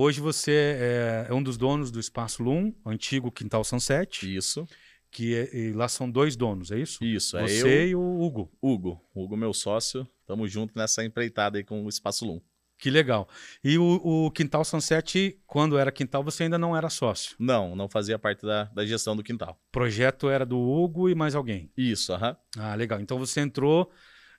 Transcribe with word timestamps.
hoje 0.00 0.20
você 0.20 0.76
é, 0.78 1.26
é 1.28 1.34
um 1.34 1.42
dos 1.42 1.56
donos 1.56 1.90
do 1.90 2.00
Espaço 2.00 2.42
Lum, 2.42 2.72
antigo 2.84 3.30
Quintal 3.30 3.64
Sunset. 3.64 4.34
Isso. 4.34 4.66
Que 5.10 5.34
é, 5.34 5.72
lá 5.74 5.88
são 5.88 6.08
dois 6.08 6.36
donos, 6.36 6.70
é 6.70 6.78
isso? 6.78 7.04
Isso, 7.04 7.36
é 7.36 7.46
Você 7.46 7.66
eu. 7.66 7.88
e 7.88 7.94
o 7.96 8.20
Hugo. 8.20 8.50
Hugo. 8.62 9.00
Hugo, 9.14 9.36
meu 9.36 9.52
sócio. 9.52 10.08
Tamo 10.24 10.46
junto 10.46 10.78
nessa 10.78 11.04
empreitada 11.04 11.58
aí 11.58 11.64
com 11.64 11.84
o 11.84 11.88
Espaço 11.88 12.24
Lum. 12.24 12.40
Que 12.78 12.88
legal. 12.88 13.28
E 13.62 13.76
o, 13.76 14.00
o 14.02 14.30
Quintal 14.30 14.64
Sunset, 14.64 15.38
quando 15.46 15.76
era 15.76 15.92
Quintal, 15.92 16.24
você 16.24 16.44
ainda 16.44 16.58
não 16.58 16.74
era 16.74 16.88
sócio. 16.88 17.36
Não, 17.38 17.76
não 17.76 17.88
fazia 17.88 18.18
parte 18.18 18.46
da, 18.46 18.64
da 18.64 18.86
gestão 18.86 19.14
do 19.14 19.22
quintal. 19.22 19.60
O 19.68 19.72
projeto 19.72 20.30
era 20.30 20.46
do 20.46 20.58
Hugo 20.58 21.08
e 21.08 21.14
mais 21.14 21.34
alguém. 21.34 21.70
Isso, 21.76 22.12
aham. 22.14 22.34
Ah, 22.56 22.74
legal. 22.74 22.98
Então 23.00 23.18
você 23.18 23.40
entrou 23.40 23.90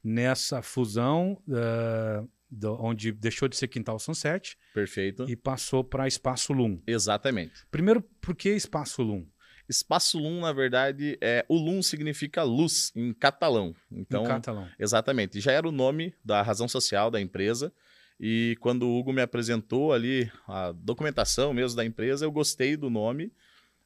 nessa 0.03 0.63
fusão 0.63 1.39
uh, 1.47 2.27
do- 2.51 2.77
onde 2.83 3.11
deixou 3.13 3.47
de 3.47 3.55
ser 3.55 3.67
Quintal 3.69 3.97
Sunset 3.97 4.57
Perfeito. 4.73 5.25
e 5.29 5.35
passou 5.35 5.83
para 5.83 6.07
Espaço 6.07 6.51
Lum. 6.53 6.81
Exatamente. 6.85 7.65
Primeiro, 7.71 8.01
por 8.19 8.35
que 8.35 8.49
Espaço 8.49 9.01
Lum? 9.01 9.25
Espaço 9.69 10.19
Lum, 10.19 10.41
na 10.41 10.51
verdade, 10.51 11.17
é 11.21 11.45
o 11.47 11.55
Lum 11.57 11.81
significa 11.81 12.43
luz 12.43 12.91
em 12.95 13.13
catalão. 13.13 13.73
Então, 13.89 14.23
em 14.23 14.27
catalão. 14.27 14.67
exatamente. 14.77 15.39
Já 15.39 15.53
era 15.53 15.67
o 15.67 15.71
nome 15.71 16.13
da 16.25 16.41
razão 16.41 16.67
social 16.67 17.09
da 17.09 17.21
empresa. 17.21 17.71
E 18.19 18.55
quando 18.59 18.83
o 18.83 18.99
Hugo 18.99 19.13
me 19.13 19.21
apresentou 19.21 19.93
ali 19.93 20.29
a 20.47 20.71
documentação 20.73 21.53
mesmo 21.53 21.77
da 21.77 21.85
empresa, 21.85 22.25
eu 22.25 22.31
gostei 22.31 22.75
do 22.75 22.89
nome. 22.89 23.31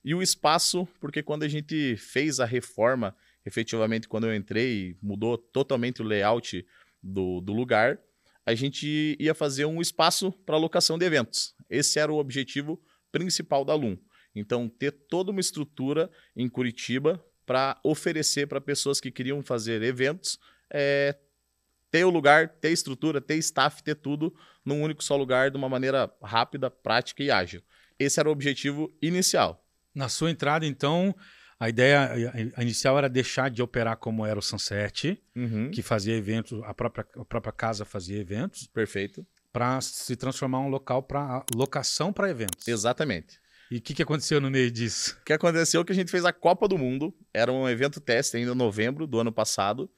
E 0.04 0.14
o 0.16 0.22
espaço, 0.22 0.88
porque 1.00 1.22
quando 1.24 1.44
a 1.44 1.48
gente 1.48 1.96
fez 1.98 2.40
a 2.40 2.46
reforma, 2.46 3.16
efetivamente, 3.46 4.08
quando 4.10 4.26
eu 4.28 4.36
entrei, 4.36 4.98
mudou 5.02 5.38
totalmente 5.38 6.02
o 6.02 6.06
layout 6.06 6.66
do, 7.02 7.40
do 7.42 7.54
lugar, 7.54 7.98
a 8.46 8.54
gente 8.54 9.18
ia 9.20 9.34
fazer 9.34 9.66
um 9.66 9.82
espaço 9.82 10.32
para 10.46 10.58
locação 10.58 10.98
de 10.98 11.06
eventos. 11.06 11.56
Esse 11.70 12.00
era 12.00 12.12
o 12.12 12.18
objetivo 12.18 12.82
principal 13.12 13.66
da 13.66 13.74
Lum. 13.74 13.98
Então, 14.36 14.68
ter 14.70 14.92
toda 14.92 15.32
uma 15.32 15.40
estrutura 15.40 16.12
em 16.36 16.48
Curitiba 16.48 17.24
para 17.46 17.80
oferecer 17.84 18.48
para 18.48 18.60
pessoas 18.60 19.00
que 19.00 19.12
queriam 19.12 19.42
fazer 19.42 19.82
eventos, 19.82 20.38
é, 20.72 21.18
ter 21.90 22.04
o 22.04 22.10
lugar, 22.10 22.50
ter 22.50 22.72
estrutura, 22.72 23.22
ter 23.22 23.36
staff, 23.38 23.82
ter 23.82 23.96
tudo 23.96 24.36
num 24.66 24.82
único 24.82 25.04
só 25.04 25.16
lugar 25.16 25.50
de 25.50 25.58
uma 25.58 25.70
maneira 25.70 26.12
rápida, 26.22 26.70
prática 26.70 27.24
e 27.24 27.32
ágil. 27.32 27.62
Esse 27.98 28.20
era 28.20 28.28
o 28.28 28.32
objetivo 28.32 28.94
inicial. 29.02 29.66
Na 29.94 30.10
sua 30.10 30.30
entrada, 30.30 30.66
então, 30.66 31.16
a 31.60 31.70
ideia 31.70 32.00
a- 32.56 32.60
a 32.60 32.62
inicial 32.64 32.98
era 32.98 33.08
deixar 33.10 33.50
de 33.50 33.62
operar 33.62 33.98
como 33.98 34.26
era 34.26 34.38
o 34.38 34.42
Sunset, 34.42 35.22
que 35.74 35.82
fazia 35.82 36.16
eventos, 36.16 36.62
a 36.64 36.74
própria, 36.74 37.06
a 37.16 37.26
própria 37.26 37.54
casa 37.54 37.86
fazia 37.86 38.20
eventos, 38.20 38.68
Perfeito. 38.68 39.26
para 39.54 39.80
se 39.82 40.16
transformar 40.16 40.60
um 40.60 40.68
local 40.70 41.02
para 41.04 41.46
locação 41.56 42.12
para 42.12 42.30
eventos. 42.30 42.68
Exatamente. 42.68 43.40
E 43.72 43.78
o 43.78 43.82
que, 43.82 43.94
que 43.96 44.04
aconteceu 44.04 44.40
no 44.40 44.52
meio 44.52 44.70
disso? 44.70 45.18
O 45.22 45.26
que 45.26 45.34
aconteceu 45.34 45.82
é 45.82 45.84
que 45.84 45.92
a 45.92 45.96
gente 45.96 46.12
fez 46.12 46.24
a 46.26 46.32
Copa 46.34 46.68
do 46.68 46.78
Mundo, 46.78 47.14
era 47.34 47.52
um 47.52 47.68
evento 47.68 48.00
teste 48.00 48.38
ainda 48.38 48.52
em 48.52 48.56
novembro 48.56 49.08
do 49.08 49.20
ano 49.20 49.32
passado, 49.32 49.90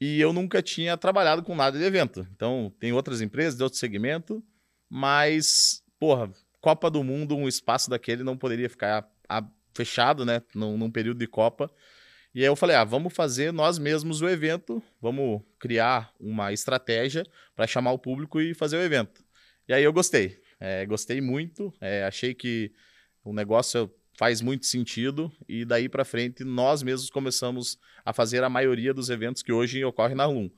e 0.00 0.20
eu 0.20 0.32
nunca 0.32 0.60
tinha 0.60 0.96
trabalhado 0.96 1.42
com 1.42 1.54
nada 1.54 1.78
de 1.78 1.84
evento. 1.84 2.26
Então, 2.34 2.74
tem 2.80 2.92
outras 2.92 3.20
empresas 3.20 3.56
de 3.56 3.62
outro 3.62 3.78
segmento, 3.78 4.42
mas, 4.90 5.82
porra, 5.98 6.30
Copa 6.60 6.90
do 6.90 7.04
Mundo, 7.04 7.36
um 7.36 7.46
espaço 7.46 7.88
daquele 7.88 8.24
não 8.24 8.36
poderia 8.36 8.68
ficar 8.68 9.08
a- 9.28 9.46
fechado, 9.76 10.24
né, 10.24 10.42
num, 10.54 10.76
num 10.76 10.90
período 10.90 11.18
de 11.18 11.26
Copa. 11.26 11.70
E 12.34 12.40
aí 12.40 12.46
eu 12.46 12.56
falei, 12.56 12.76
ah, 12.76 12.84
vamos 12.84 13.14
fazer 13.14 13.52
nós 13.52 13.78
mesmos 13.78 14.20
o 14.20 14.28
evento, 14.28 14.82
vamos 15.00 15.42
criar 15.58 16.12
uma 16.18 16.52
estratégia 16.52 17.24
para 17.54 17.66
chamar 17.66 17.92
o 17.92 17.98
público 17.98 18.40
e 18.40 18.52
fazer 18.54 18.76
o 18.76 18.82
evento. 18.82 19.24
E 19.68 19.72
aí 19.72 19.82
eu 19.84 19.92
gostei, 19.92 20.38
É, 20.58 20.86
gostei 20.86 21.20
muito, 21.20 21.72
é, 21.80 22.04
achei 22.04 22.34
que 22.34 22.72
o 23.22 23.32
negócio 23.32 23.90
faz 24.18 24.40
muito 24.40 24.64
sentido 24.64 25.30
e 25.46 25.66
daí 25.66 25.86
para 25.88 26.02
frente 26.04 26.44
nós 26.44 26.82
mesmos 26.82 27.10
começamos 27.10 27.78
a 28.02 28.12
fazer 28.12 28.42
a 28.42 28.48
maioria 28.48 28.94
dos 28.94 29.10
eventos 29.10 29.42
que 29.42 29.52
hoje 29.52 29.84
ocorrem 29.84 30.16
na 30.16 30.24
Lum. 30.24 30.50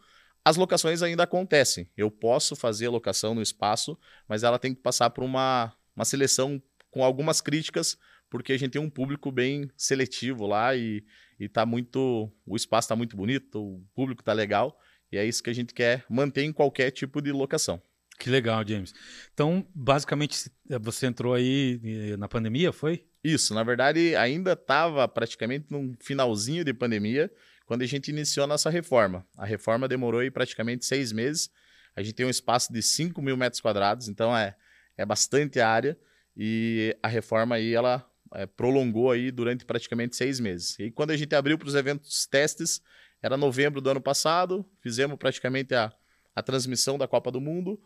As 0.44 0.56
locações 0.56 1.02
ainda 1.02 1.24
acontecem. 1.24 1.90
Eu 1.96 2.10
posso 2.10 2.54
fazer 2.54 2.88
locação 2.88 3.34
no 3.34 3.42
espaço, 3.42 3.98
mas 4.28 4.44
ela 4.44 4.58
tem 4.58 4.72
que 4.72 4.80
passar 4.80 5.10
por 5.10 5.24
uma, 5.24 5.72
uma 5.96 6.04
seleção 6.04 6.62
com 6.90 7.02
algumas 7.02 7.40
críticas, 7.40 7.98
porque 8.30 8.52
a 8.52 8.58
gente 8.58 8.72
tem 8.72 8.80
um 8.82 8.90
público 8.90 9.30
bem 9.32 9.70
seletivo 9.76 10.46
lá 10.46 10.74
e, 10.74 11.04
e 11.38 11.48
tá 11.48 11.64
muito. 11.64 12.30
O 12.46 12.56
espaço 12.56 12.86
está 12.86 12.96
muito 12.96 13.16
bonito, 13.16 13.60
o 13.60 13.84
público 13.94 14.22
tá 14.22 14.32
legal, 14.32 14.78
e 15.10 15.16
é 15.16 15.24
isso 15.24 15.42
que 15.42 15.50
a 15.50 15.54
gente 15.54 15.72
quer 15.74 16.04
manter 16.08 16.42
em 16.42 16.52
qualquer 16.52 16.90
tipo 16.90 17.20
de 17.22 17.32
locação. 17.32 17.80
Que 18.18 18.28
legal, 18.30 18.66
James. 18.66 18.92
Então, 19.32 19.64
basicamente, 19.74 20.36
se- 20.36 20.52
você 20.80 21.06
entrou 21.06 21.34
aí 21.34 21.80
eh, 21.84 22.16
na 22.16 22.26
pandemia, 22.28 22.72
foi? 22.72 23.06
Isso, 23.22 23.54
na 23.54 23.62
verdade, 23.62 24.16
ainda 24.16 24.52
estava 24.54 25.06
praticamente 25.06 25.66
no 25.70 25.94
finalzinho 26.00 26.64
de 26.64 26.74
pandemia 26.74 27.30
quando 27.64 27.82
a 27.82 27.86
gente 27.86 28.08
iniciou 28.08 28.44
a 28.44 28.46
nossa 28.46 28.70
reforma. 28.70 29.24
A 29.36 29.44
reforma 29.46 29.86
demorou 29.86 30.20
aí 30.20 30.30
praticamente 30.30 30.84
seis 30.84 31.12
meses. 31.12 31.48
A 31.94 32.02
gente 32.02 32.14
tem 32.14 32.26
um 32.26 32.30
espaço 32.30 32.72
de 32.72 32.82
5 32.82 33.20
mil 33.22 33.36
metros 33.36 33.60
quadrados, 33.60 34.08
então 34.08 34.36
é, 34.36 34.56
é 34.96 35.04
bastante 35.06 35.60
área. 35.60 35.96
E 36.36 36.96
a 37.02 37.08
reforma 37.08 37.56
aí, 37.56 37.74
ela 37.74 38.08
é, 38.34 38.46
prolongou 38.46 39.10
aí 39.10 39.30
durante 39.30 39.64
praticamente 39.64 40.16
seis 40.16 40.40
meses. 40.40 40.78
E 40.78 40.90
quando 40.90 41.10
a 41.10 41.16
gente 41.16 41.34
abriu 41.34 41.58
para 41.58 41.68
os 41.68 41.74
eventos 41.74 42.26
testes, 42.26 42.80
era 43.22 43.36
novembro 43.36 43.80
do 43.80 43.90
ano 43.90 44.00
passado, 44.00 44.64
fizemos 44.80 45.16
praticamente 45.16 45.74
a, 45.74 45.92
a 46.34 46.42
transmissão 46.42 46.96
da 46.96 47.08
Copa 47.08 47.30
do 47.30 47.40
Mundo, 47.40 47.80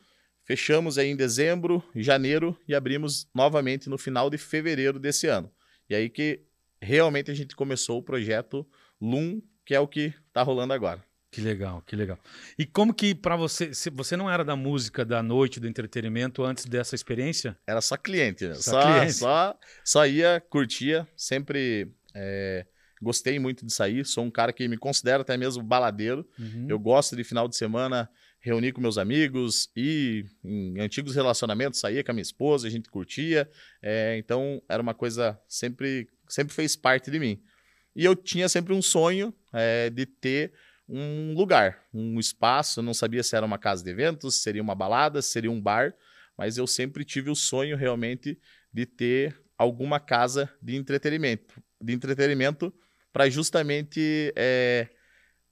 Fechamos 0.44 0.98
aí 0.98 1.08
em 1.08 1.16
dezembro, 1.16 1.82
janeiro 1.94 2.58
e 2.66 2.74
abrimos 2.74 3.28
novamente 3.32 3.88
no 3.88 3.96
final 3.96 4.28
de 4.28 4.36
fevereiro 4.36 4.98
desse 4.98 5.28
ano. 5.28 5.50
E 5.88 5.94
aí 5.94 6.10
que 6.10 6.42
realmente 6.80 7.30
a 7.30 7.34
gente 7.34 7.54
começou 7.54 7.98
o 7.98 8.02
projeto 8.02 8.66
Loom, 9.00 9.40
que 9.64 9.74
é 9.74 9.78
o 9.78 9.86
que 9.86 10.12
tá 10.32 10.42
rolando 10.42 10.72
agora. 10.72 11.04
Que 11.32 11.40
legal, 11.40 11.82
que 11.86 11.96
legal. 11.96 12.18
E 12.58 12.66
como 12.66 12.92
que 12.92 13.14
para 13.14 13.36
você, 13.36 13.72
se 13.72 13.88
você 13.88 14.18
não 14.18 14.30
era 14.30 14.44
da 14.44 14.54
música, 14.54 15.02
da 15.02 15.22
noite, 15.22 15.58
do 15.58 15.66
entretenimento 15.66 16.44
antes 16.44 16.66
dessa 16.66 16.94
experiência? 16.94 17.56
Era 17.66 17.80
só 17.80 17.96
cliente, 17.96 18.46
né? 18.46 18.54
Só 18.54 18.72
Só, 18.72 18.82
cliente. 18.82 19.14
só, 19.82 20.06
ia, 20.06 20.44
curtia, 20.50 21.08
sempre 21.16 21.90
é, 22.14 22.66
gostei 23.00 23.38
muito 23.38 23.64
de 23.64 23.72
sair. 23.72 24.04
Sou 24.04 24.22
um 24.24 24.30
cara 24.30 24.52
que 24.52 24.68
me 24.68 24.76
considero 24.76 25.22
até 25.22 25.38
mesmo 25.38 25.62
baladeiro. 25.62 26.28
Uhum. 26.38 26.66
Eu 26.68 26.78
gosto 26.78 27.16
de 27.16 27.24
final 27.24 27.48
de 27.48 27.56
semana 27.56 28.10
reunir 28.38 28.72
com 28.72 28.82
meus 28.82 28.98
amigos 28.98 29.70
e 29.74 30.26
em 30.44 30.80
antigos 30.80 31.14
relacionamentos 31.14 31.80
saía 31.80 32.04
com 32.04 32.10
a 32.10 32.14
minha 32.14 32.22
esposa, 32.22 32.66
a 32.66 32.70
gente 32.70 32.90
curtia. 32.90 33.48
É, 33.80 34.18
então 34.18 34.62
era 34.68 34.82
uma 34.82 34.92
coisa 34.92 35.40
sempre 35.48 36.08
sempre 36.28 36.52
fez 36.52 36.76
parte 36.76 37.10
de 37.10 37.18
mim. 37.18 37.42
E 37.96 38.04
eu 38.04 38.14
tinha 38.14 38.50
sempre 38.50 38.74
um 38.74 38.82
sonho 38.82 39.32
é, 39.50 39.88
de 39.88 40.04
ter 40.04 40.52
um 40.92 41.32
lugar, 41.34 41.82
um 41.92 42.20
espaço. 42.20 42.80
Eu 42.80 42.84
não 42.84 42.92
sabia 42.92 43.22
se 43.22 43.34
era 43.34 43.46
uma 43.46 43.58
casa 43.58 43.82
de 43.82 43.90
eventos, 43.90 44.42
seria 44.42 44.62
uma 44.62 44.74
balada, 44.74 45.22
seria 45.22 45.50
um 45.50 45.60
bar, 45.60 45.94
mas 46.36 46.58
eu 46.58 46.66
sempre 46.66 47.02
tive 47.04 47.30
o 47.30 47.34
sonho 47.34 47.76
realmente 47.76 48.38
de 48.72 48.84
ter 48.84 49.40
alguma 49.56 49.98
casa 49.98 50.52
de 50.60 50.76
entretenimento, 50.76 51.62
de 51.80 51.92
entretenimento 51.94 52.72
para 53.12 53.28
justamente 53.30 54.32
é, 54.36 54.88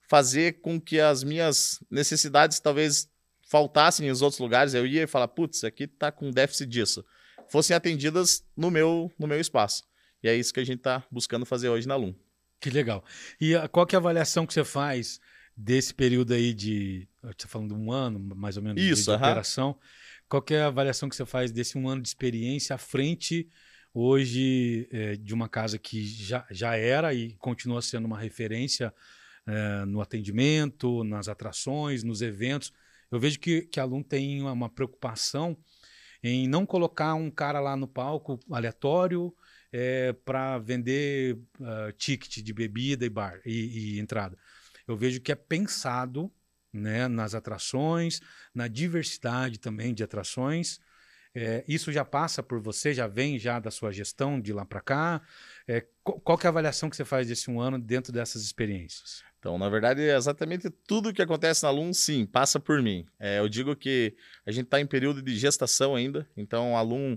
fazer 0.08 0.60
com 0.60 0.80
que 0.80 1.00
as 1.00 1.24
minhas 1.24 1.82
necessidades 1.90 2.60
talvez 2.60 3.08
faltassem 3.48 4.06
em 4.06 4.10
outros 4.10 4.38
lugares. 4.38 4.74
Eu 4.74 4.86
ia 4.86 5.04
e 5.04 5.06
falar, 5.06 5.28
putz, 5.28 5.64
aqui 5.64 5.86
tá 5.86 6.12
com 6.12 6.30
déficit 6.30 6.68
disso. 6.68 7.04
Fossem 7.48 7.74
atendidas 7.74 8.44
no 8.56 8.70
meu, 8.70 9.10
no 9.18 9.26
meu 9.26 9.40
espaço. 9.40 9.84
E 10.22 10.28
é 10.28 10.36
isso 10.36 10.52
que 10.52 10.60
a 10.60 10.64
gente 10.64 10.78
está 10.78 11.04
buscando 11.10 11.46
fazer 11.46 11.68
hoje 11.68 11.88
na 11.88 11.96
Lum. 11.96 12.14
Que 12.60 12.70
legal. 12.70 13.04
E 13.40 13.54
qual 13.72 13.86
que 13.86 13.94
é 13.94 13.98
a 13.98 14.00
avaliação 14.00 14.46
que 14.46 14.52
você 14.52 14.64
faz 14.64 15.20
desse 15.56 15.92
período 15.94 16.32
aí 16.34 16.52
de, 16.54 17.08
você 17.22 17.34
tá 17.34 17.48
falando 17.48 17.74
de 17.74 17.80
um 17.80 17.90
ano, 17.90 18.18
mais 18.36 18.56
ou 18.56 18.62
menos, 18.62 18.80
de- 18.82 18.90
Isso, 18.90 19.04
de, 19.04 19.10
aham. 19.10 19.18
operação? 19.26 19.78
Qual 20.28 20.42
que 20.42 20.54
é 20.54 20.62
a 20.62 20.66
avaliação 20.68 21.08
que 21.08 21.16
você 21.16 21.26
faz 21.26 21.50
desse 21.50 21.76
um 21.76 21.88
ano 21.88 22.02
de 22.02 22.08
experiência 22.08 22.74
à 22.74 22.78
frente 22.78 23.48
hoje 23.92 24.88
eh, 24.92 25.16
de 25.16 25.34
uma 25.34 25.48
casa 25.48 25.78
que 25.78 26.04
já, 26.06 26.46
já 26.50 26.76
era 26.76 27.12
e 27.12 27.32
continua 27.34 27.82
sendo 27.82 28.04
uma 28.04 28.18
referência 28.18 28.94
eh, 29.46 29.84
no 29.86 30.00
atendimento, 30.00 31.02
nas 31.04 31.28
atrações, 31.28 32.04
nos 32.04 32.22
eventos? 32.22 32.72
Eu 33.10 33.18
vejo 33.18 33.40
que, 33.40 33.62
que 33.62 33.80
a 33.80 33.82
Alum 33.82 34.02
tem 34.02 34.40
uma, 34.40 34.52
uma 34.52 34.68
preocupação 34.68 35.56
em 36.22 36.46
não 36.46 36.64
colocar 36.64 37.14
um 37.14 37.30
cara 37.30 37.58
lá 37.58 37.76
no 37.76 37.88
palco 37.88 38.38
aleatório 38.50 39.34
para 40.24 40.58
vender 40.58 41.38
ah, 41.60 41.92
ticket 41.96 42.42
de 42.42 42.52
bebida 42.52 43.04
e 43.04 43.08
bar 43.08 43.40
e, 43.44 43.96
e 43.96 44.00
entrada. 44.00 44.36
Eu 44.86 44.96
vejo 44.96 45.20
que 45.20 45.30
é 45.30 45.36
pensado 45.36 46.32
né, 46.72 47.08
nas 47.08 47.34
atrações, 47.34 48.20
na 48.54 48.68
diversidade 48.68 49.58
também 49.58 49.94
de 49.94 50.02
atrações. 50.02 50.80
É, 51.32 51.64
isso 51.68 51.92
já 51.92 52.04
passa 52.04 52.42
por 52.42 52.60
você, 52.60 52.92
já 52.92 53.06
vem 53.06 53.38
já 53.38 53.60
da 53.60 53.70
sua 53.70 53.92
gestão 53.92 54.40
de 54.40 54.52
lá 54.52 54.64
para 54.64 54.80
cá. 54.80 55.22
É, 55.66 55.86
qual, 56.02 56.36
que 56.36 56.46
é 56.46 56.48
a 56.48 56.50
avaliação 56.50 56.90
que 56.90 56.96
você 56.96 57.04
faz 57.04 57.28
desse 57.28 57.50
um 57.50 57.60
ano 57.60 57.78
dentro 57.78 58.12
dessas 58.12 58.42
experiências? 58.42 59.22
Então, 59.38 59.56
na 59.56 59.68
verdade, 59.68 60.02
é 60.02 60.16
exatamente 60.16 60.68
tudo 60.86 61.12
que 61.14 61.22
acontece 61.22 61.62
na 61.62 61.68
Alum, 61.68 61.94
sim, 61.94 62.26
passa 62.26 62.58
por 62.60 62.82
mim. 62.82 63.06
É, 63.18 63.38
eu 63.38 63.48
digo 63.48 63.74
que 63.76 64.14
a 64.44 64.50
gente 64.50 64.64
está 64.64 64.80
em 64.80 64.86
período 64.86 65.22
de 65.22 65.36
gestação 65.36 65.94
ainda, 65.94 66.28
então 66.36 66.76
a 66.76 66.80
Alum 66.80 67.16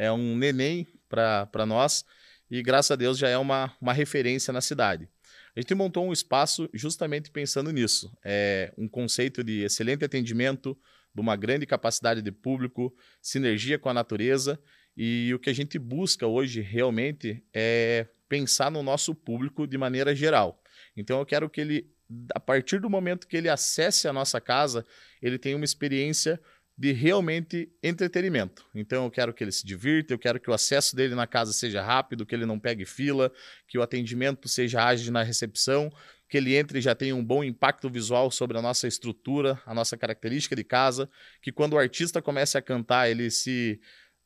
é 0.00 0.10
um 0.10 0.34
neném 0.34 0.86
para 1.10 1.66
nós 1.66 2.06
e, 2.50 2.62
graças 2.62 2.90
a 2.90 2.96
Deus, 2.96 3.18
já 3.18 3.28
é 3.28 3.36
uma, 3.36 3.76
uma 3.78 3.92
referência 3.92 4.50
na 4.50 4.62
cidade. 4.62 5.06
A 5.54 5.60
gente 5.60 5.74
montou 5.74 6.06
um 6.06 6.12
espaço 6.12 6.70
justamente 6.72 7.30
pensando 7.30 7.70
nisso. 7.70 8.10
É 8.24 8.72
um 8.78 8.88
conceito 8.88 9.44
de 9.44 9.60
excelente 9.60 10.02
atendimento, 10.02 10.76
de 11.14 11.20
uma 11.20 11.36
grande 11.36 11.66
capacidade 11.66 12.22
de 12.22 12.32
público, 12.32 12.96
sinergia 13.20 13.78
com 13.78 13.90
a 13.90 13.94
natureza. 13.94 14.58
E 14.96 15.32
o 15.34 15.38
que 15.38 15.50
a 15.50 15.52
gente 15.52 15.78
busca 15.78 16.26
hoje 16.26 16.62
realmente 16.62 17.44
é 17.52 18.06
pensar 18.26 18.70
no 18.70 18.82
nosso 18.82 19.14
público 19.14 19.66
de 19.66 19.76
maneira 19.76 20.14
geral. 20.14 20.62
Então 20.96 21.18
eu 21.18 21.26
quero 21.26 21.50
que 21.50 21.60
ele, 21.60 21.90
a 22.34 22.40
partir 22.40 22.80
do 22.80 22.88
momento 22.88 23.26
que 23.26 23.36
ele 23.36 23.50
acesse 23.50 24.08
a 24.08 24.14
nossa 24.14 24.40
casa, 24.40 24.86
ele 25.20 25.38
tenha 25.38 25.56
uma 25.56 25.64
experiência 25.64 26.40
de 26.80 26.92
realmente 26.92 27.70
entretenimento. 27.82 28.64
Então 28.74 29.04
eu 29.04 29.10
quero 29.10 29.34
que 29.34 29.44
ele 29.44 29.52
se 29.52 29.66
divirta, 29.66 30.14
eu 30.14 30.18
quero 30.18 30.40
que 30.40 30.48
o 30.48 30.54
acesso 30.54 30.96
dele 30.96 31.14
na 31.14 31.26
casa 31.26 31.52
seja 31.52 31.82
rápido, 31.82 32.24
que 32.24 32.34
ele 32.34 32.46
não 32.46 32.58
pegue 32.58 32.86
fila, 32.86 33.30
que 33.68 33.76
o 33.76 33.82
atendimento 33.82 34.48
seja 34.48 34.82
ágil 34.82 35.12
na 35.12 35.22
recepção, 35.22 35.92
que 36.26 36.38
ele 36.38 36.56
entre 36.56 36.78
e 36.78 36.80
já 36.80 36.94
tenha 36.94 37.14
um 37.14 37.22
bom 37.22 37.44
impacto 37.44 37.90
visual 37.90 38.30
sobre 38.30 38.56
a 38.56 38.62
nossa 38.62 38.88
estrutura, 38.88 39.60
a 39.66 39.74
nossa 39.74 39.94
característica 39.94 40.56
de 40.56 40.64
casa, 40.64 41.06
que 41.42 41.52
quando 41.52 41.74
o 41.74 41.78
artista 41.78 42.22
comece 42.22 42.56
a 42.56 42.62
cantar, 42.62 43.10
ele 43.10 43.30
se 43.30 43.78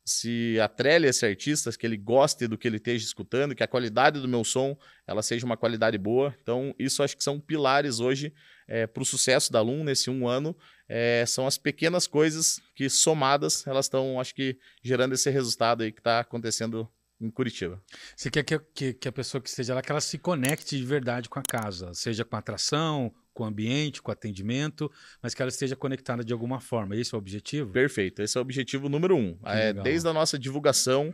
se 0.05 0.59
atrele 0.61 1.07
a 1.07 1.11
esse 1.11 1.25
artista, 1.25 1.73
que 1.73 1.87
ele 1.87 1.97
goste 1.97 2.47
do 2.47 2.59
que 2.59 2.69
ele 2.69 2.77
esteja 2.77 3.05
escutando, 3.05 3.55
que 3.55 3.63
a 3.63 3.69
qualidade 3.69 4.21
do 4.21 4.29
meu 4.29 4.45
som 4.45 4.77
ela 5.07 5.23
seja 5.23 5.47
uma 5.47 5.57
qualidade 5.57 5.97
boa. 5.97 6.35
Então, 6.43 6.75
isso 6.79 7.03
acho 7.03 7.17
que 7.17 7.25
são 7.25 7.41
pilares 7.41 8.01
hoje 8.01 8.33
é, 8.69 8.87
para 8.87 9.03
o 9.03 9.07
sucesso 9.07 9.51
da 9.51 9.63
Lum 9.63 9.83
nesse 9.83 10.11
um 10.11 10.29
ano. 10.29 10.55
É, 10.87 11.25
são 11.27 11.47
as 11.47 11.57
pequenas 11.57 12.07
coisas 12.07 12.61
que, 12.75 12.91
somadas, 12.91 13.67
elas 13.67 13.87
estão, 13.87 14.21
acho 14.21 14.35
que, 14.35 14.59
gerando 14.83 15.15
esse 15.15 15.31
resultado 15.31 15.83
aí 15.83 15.91
que 15.91 16.01
está 16.01 16.21
acontecendo 16.21 16.87
em 17.19 17.31
Curitiba. 17.31 17.83
Você 18.15 18.31
quer 18.31 18.43
que, 18.43 18.59
que, 18.59 18.93
que, 18.93 19.09
a 19.09 19.13
pessoa 19.13 19.41
que 19.41 19.49
esteja 19.49 19.75
lá, 19.75 19.81
que 19.81 19.91
ela 19.91 20.01
se 20.01 20.19
conecte 20.19 20.77
de 20.77 20.85
verdade 20.85 21.29
com 21.29 21.39
a 21.39 21.43
casa, 21.43 21.95
seja 21.95 22.25
com 22.25 22.37
a 22.37 22.41
atração, 22.41 23.15
com 23.35 23.43
o 23.43 23.47
ambiente, 23.47 24.01
com 24.01 24.11
o 24.11 24.13
atendimento, 24.13 24.91
mas 25.21 25.35
que 25.35 25.43
ela 25.43 25.51
esteja 25.51 25.77
conectada 25.77 26.25
de 26.25 26.33
alguma 26.33 26.61
forma. 26.61 26.97
Esse 26.97 27.15
é 27.15 27.17
o 27.17 27.19
objetivo? 27.19 27.73
Perfeito. 27.73 28.23
Esse 28.23 28.39
é 28.39 28.41
o 28.41 28.43
objetivo 28.43 28.89
número 28.89 29.17
um. 29.17 29.37
É, 29.45 29.73
desde 29.73 30.09
a 30.09 30.13
nossa 30.13 30.39
divulgação, 30.39 31.13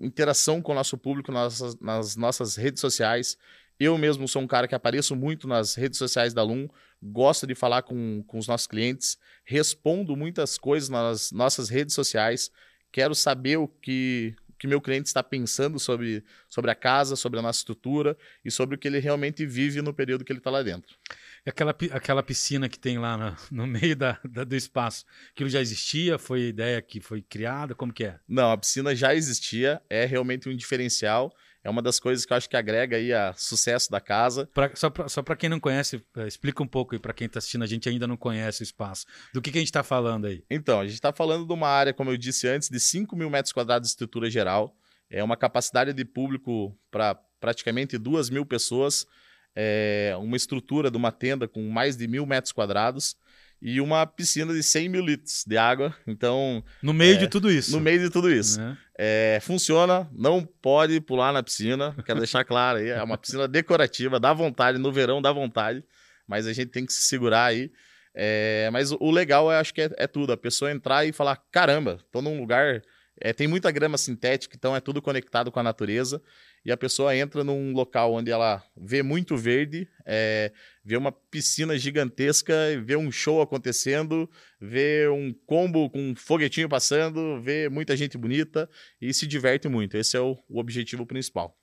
interação 0.00 0.60
com 0.60 0.72
o 0.72 0.74
nosso 0.74 0.98
público 0.98 1.32
nas, 1.32 1.78
nas 1.80 2.16
nossas 2.16 2.56
redes 2.56 2.80
sociais. 2.80 3.38
Eu 3.78 3.96
mesmo 3.96 4.28
sou 4.28 4.42
um 4.42 4.46
cara 4.46 4.68
que 4.68 4.74
apareço 4.74 5.16
muito 5.16 5.48
nas 5.48 5.74
redes 5.74 5.98
sociais 5.98 6.34
da 6.34 6.42
Lum, 6.42 6.68
gosto 7.02 7.46
de 7.46 7.54
falar 7.54 7.82
com, 7.82 8.22
com 8.26 8.38
os 8.38 8.46
nossos 8.46 8.66
clientes, 8.66 9.18
respondo 9.44 10.16
muitas 10.16 10.58
coisas 10.58 10.88
nas 10.88 11.32
nossas 11.32 11.68
redes 11.68 11.94
sociais, 11.94 12.50
quero 12.92 13.14
saber 13.14 13.56
o 13.56 13.66
que 13.66 14.36
que 14.62 14.68
meu 14.68 14.80
cliente 14.80 15.08
está 15.08 15.24
pensando 15.24 15.76
sobre, 15.80 16.22
sobre 16.48 16.70
a 16.70 16.74
casa, 16.76 17.16
sobre 17.16 17.36
a 17.40 17.42
nossa 17.42 17.58
estrutura 17.58 18.16
e 18.44 18.48
sobre 18.48 18.76
o 18.76 18.78
que 18.78 18.86
ele 18.86 19.00
realmente 19.00 19.44
vive 19.44 19.82
no 19.82 19.92
período 19.92 20.24
que 20.24 20.30
ele 20.30 20.38
está 20.38 20.52
lá 20.52 20.62
dentro. 20.62 20.96
E 21.44 21.50
aquela, 21.50 21.76
aquela 21.90 22.22
piscina 22.22 22.68
que 22.68 22.78
tem 22.78 22.96
lá 22.96 23.16
no, 23.16 23.36
no 23.50 23.66
meio 23.66 23.96
da, 23.96 24.20
da, 24.24 24.44
do 24.44 24.54
espaço, 24.54 25.04
aquilo 25.32 25.50
já 25.50 25.60
existia? 25.60 26.16
Foi 26.16 26.42
ideia 26.42 26.80
que 26.80 27.00
foi 27.00 27.20
criada? 27.22 27.74
Como 27.74 27.92
que 27.92 28.04
é? 28.04 28.20
Não, 28.28 28.52
a 28.52 28.56
piscina 28.56 28.94
já 28.94 29.12
existia, 29.12 29.82
é 29.90 30.04
realmente 30.04 30.48
um 30.48 30.54
diferencial 30.54 31.34
é 31.64 31.70
uma 31.70 31.80
das 31.80 32.00
coisas 32.00 32.24
que 32.24 32.32
eu 32.32 32.36
acho 32.36 32.48
que 32.48 32.56
agrega 32.56 32.96
aí 32.96 33.12
a 33.12 33.32
sucesso 33.34 33.90
da 33.90 34.00
casa. 34.00 34.48
Pra, 34.52 34.72
só 34.74 35.22
para 35.22 35.36
quem 35.36 35.48
não 35.48 35.60
conhece, 35.60 36.02
eh, 36.16 36.26
explica 36.26 36.62
um 36.62 36.66
pouco 36.66 36.94
aí 36.94 36.98
para 36.98 37.12
quem 37.12 37.26
está 37.26 37.38
assistindo, 37.38 37.62
a 37.62 37.66
gente 37.66 37.88
ainda 37.88 38.06
não 38.06 38.16
conhece 38.16 38.62
o 38.62 38.64
espaço. 38.64 39.06
Do 39.32 39.40
que, 39.40 39.52
que 39.52 39.58
a 39.58 39.60
gente 39.60 39.68
está 39.68 39.84
falando 39.84 40.26
aí? 40.26 40.42
Então, 40.50 40.80
a 40.80 40.84
gente 40.84 40.94
está 40.94 41.12
falando 41.12 41.46
de 41.46 41.52
uma 41.52 41.68
área, 41.68 41.92
como 41.92 42.10
eu 42.10 42.16
disse 42.16 42.48
antes, 42.48 42.68
de 42.68 42.80
5 42.80 43.14
mil 43.14 43.30
metros 43.30 43.52
quadrados 43.52 43.88
de 43.88 43.92
estrutura 43.92 44.28
geral. 44.28 44.74
É 45.08 45.22
uma 45.22 45.36
capacidade 45.36 45.92
de 45.92 46.04
público 46.04 46.76
para 46.90 47.14
praticamente 47.38 47.96
2 47.96 48.30
mil 48.30 48.44
pessoas. 48.44 49.06
É 49.54 50.14
uma 50.18 50.36
estrutura 50.36 50.90
de 50.90 50.96
uma 50.96 51.12
tenda 51.12 51.46
com 51.46 51.68
mais 51.68 51.96
de 51.96 52.08
mil 52.08 52.26
metros 52.26 52.52
quadrados 52.52 53.16
e 53.60 53.80
uma 53.80 54.04
piscina 54.04 54.52
de 54.52 54.62
100 54.62 54.88
mil 54.88 55.04
litros 55.06 55.44
de 55.46 55.56
água. 55.56 55.94
Então. 56.06 56.64
No 56.82 56.92
meio 56.92 57.14
é, 57.14 57.18
de 57.18 57.28
tudo 57.28 57.50
isso. 57.50 57.70
No 57.70 57.80
meio 57.80 58.00
de 58.00 58.10
tudo 58.10 58.32
isso. 58.32 58.60
Uhum. 58.60 58.76
É, 59.04 59.40
funciona, 59.42 60.08
não 60.12 60.44
pode 60.44 61.00
pular 61.00 61.32
na 61.32 61.42
piscina, 61.42 61.92
quero 62.06 62.20
deixar 62.20 62.44
claro 62.44 62.78
aí. 62.78 62.88
É 62.88 63.02
uma 63.02 63.18
piscina 63.18 63.48
decorativa, 63.48 64.20
dá 64.20 64.32
vontade, 64.32 64.78
no 64.78 64.92
verão 64.92 65.20
dá 65.20 65.32
vontade, 65.32 65.82
mas 66.24 66.46
a 66.46 66.52
gente 66.52 66.68
tem 66.68 66.86
que 66.86 66.92
se 66.92 67.02
segurar 67.02 67.46
aí. 67.46 67.72
É, 68.14 68.70
mas 68.72 68.92
o 68.92 69.10
legal, 69.10 69.50
eu 69.50 69.58
acho 69.58 69.74
que 69.74 69.80
é, 69.80 69.90
é, 69.96 70.06
tudo. 70.06 70.32
A 70.32 70.36
pessoa 70.36 70.70
entrar 70.70 71.04
e 71.04 71.12
falar: 71.12 71.36
caramba, 71.50 71.98
tô 72.12 72.22
num 72.22 72.38
lugar. 72.38 72.80
É, 73.20 73.32
tem 73.32 73.46
muita 73.46 73.70
grama 73.70 73.98
sintética, 73.98 74.56
então 74.56 74.74
é 74.74 74.80
tudo 74.80 75.02
conectado 75.02 75.52
com 75.52 75.60
a 75.60 75.62
natureza 75.62 76.22
e 76.64 76.72
a 76.72 76.76
pessoa 76.76 77.14
entra 77.16 77.44
num 77.44 77.72
local 77.72 78.14
onde 78.14 78.30
ela 78.30 78.64
vê 78.76 79.02
muito 79.02 79.36
verde, 79.36 79.88
é, 80.06 80.52
vê 80.84 80.96
uma 80.96 81.12
piscina 81.12 81.76
gigantesca, 81.76 82.54
vê 82.82 82.96
um 82.96 83.10
show 83.12 83.42
acontecendo, 83.42 84.30
vê 84.60 85.08
um 85.08 85.32
combo 85.46 85.90
com 85.90 86.10
um 86.10 86.16
foguetinho 86.16 86.68
passando, 86.68 87.40
vê 87.42 87.68
muita 87.68 87.96
gente 87.96 88.16
bonita 88.16 88.68
e 89.00 89.12
se 89.12 89.26
diverte 89.26 89.68
muito. 89.68 89.96
Esse 89.96 90.16
é 90.16 90.20
o, 90.20 90.38
o 90.48 90.58
objetivo 90.58 91.04
principal. 91.04 91.56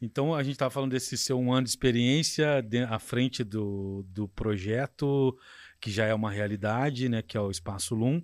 Então, 0.00 0.34
a 0.34 0.42
gente 0.42 0.52
estava 0.52 0.70
falando 0.70 0.90
desse 0.90 1.16
seu 1.16 1.38
um 1.38 1.52
ano 1.52 1.64
de 1.64 1.70
experiência 1.70 2.60
de, 2.60 2.82
à 2.82 2.98
frente 2.98 3.42
do, 3.42 4.04
do 4.08 4.28
projeto, 4.28 5.36
que 5.80 5.90
já 5.90 6.04
é 6.04 6.14
uma 6.14 6.30
realidade, 6.30 7.08
né, 7.08 7.22
que 7.22 7.36
é 7.36 7.40
o 7.40 7.50
Espaço 7.50 7.94
Lum. 7.94 8.22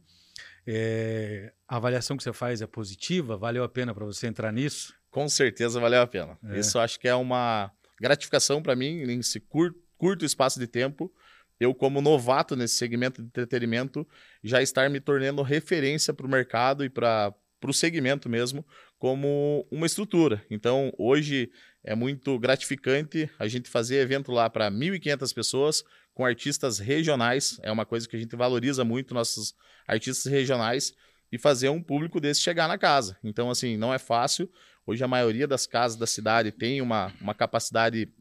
É, 0.66 1.52
a 1.70 1.76
avaliação 1.76 2.17
que 2.17 2.25
você 2.25 2.32
faz 2.32 2.61
é 2.61 2.67
positiva? 2.67 3.37
Valeu 3.37 3.62
a 3.62 3.69
pena 3.69 3.94
para 3.94 4.05
você 4.05 4.26
entrar 4.26 4.52
nisso? 4.52 4.93
Com 5.08 5.28
certeza 5.28 5.78
valeu 5.78 6.02
a 6.02 6.06
pena. 6.06 6.37
É. 6.44 6.58
Isso 6.58 6.81
acho 6.81 6.99
que 6.99 7.06
é 7.06 7.14
uma 7.14 7.70
gratificação 8.00 8.61
para 8.61 8.75
mim 8.75 9.06
nesse 9.06 9.38
curto, 9.38 9.78
curto 9.96 10.25
espaço 10.25 10.58
de 10.58 10.67
tempo. 10.67 11.12
Eu, 11.61 11.72
como 11.72 12.00
novato 12.00 12.56
nesse 12.56 12.75
segmento 12.75 13.22
de 13.22 13.28
entretenimento, 13.28 14.05
já 14.43 14.61
estar 14.61 14.90
me 14.90 14.99
tornando 14.99 15.43
referência 15.43 16.12
para 16.12 16.26
o 16.26 16.28
mercado 16.28 16.84
e 16.84 16.90
para 16.90 17.32
o 17.62 17.73
segmento 17.73 18.28
mesmo, 18.28 18.66
como 18.99 19.64
uma 19.70 19.87
estrutura. 19.87 20.44
Então, 20.50 20.93
hoje 20.99 21.52
é 21.84 21.94
muito 21.94 22.37
gratificante 22.40 23.31
a 23.38 23.46
gente 23.46 23.69
fazer 23.69 23.99
evento 23.99 24.32
lá 24.32 24.50
para 24.50 24.69
1.500 24.73 25.32
pessoas, 25.32 25.84
com 26.14 26.25
artistas 26.25 26.81
regionais. 26.81 27.61
É 27.62 27.71
uma 27.71 27.87
coisa 27.87 28.09
que 28.09 28.16
a 28.16 28.18
gente 28.18 28.35
valoriza 28.35 28.85
muito, 28.85 29.14
nossos 29.14 29.54
artistas 29.87 30.30
regionais, 30.33 30.95
e 31.32 31.38
fazer 31.38 31.68
um 31.68 31.82
público 31.82 32.20
desse 32.20 32.40
chegar 32.40 32.68
na 32.68 32.78
casa. 32.78 33.16
Então, 33.22 33.50
assim, 33.50 33.76
não 33.76 33.92
é 33.94 33.99
fácil. 33.99 34.50
Hoje 34.87 35.04
a 35.04 35.08
maioria 35.08 35.46
das 35.46 35.66
casas 35.66 35.96
da 35.96 36.06
cidade 36.06 36.50
tem 36.50 36.80
uma, 36.80 37.12
uma 37.20 37.34
capacidade 37.34 38.12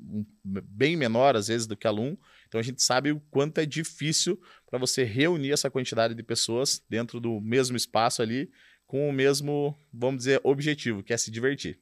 bem 0.44 0.96
menor, 0.96 1.36
às 1.36 1.48
vezes, 1.48 1.66
do 1.66 1.76
que 1.76 1.88
aluno. 1.88 2.18
Então 2.48 2.60
a 2.60 2.64
gente 2.64 2.82
sabe 2.84 3.12
o 3.12 3.20
quanto 3.32 3.60
é 3.60 3.66
difícil 3.66 4.40
para 4.70 4.78
você 4.78 5.04
reunir 5.04 5.52
essa 5.52 5.70
quantidade 5.70 6.14
de 6.14 6.24
pessoas 6.24 6.84
dentro 6.90 7.20
do 7.20 7.40
mesmo 7.40 7.78
espaço 7.78 8.22
ali, 8.22 8.52
com 8.86 9.08
o 9.08 9.14
mesmo, 9.14 9.76
vamos 9.94 10.20
dizer, 10.20 10.42
objetivo, 10.44 11.04
que 11.04 11.14
é 11.14 11.18
se 11.18 11.30
divertir. 11.30 11.80